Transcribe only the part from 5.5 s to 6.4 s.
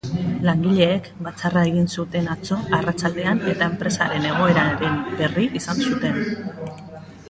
izan zuten.